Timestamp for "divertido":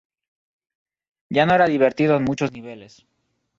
1.67-2.17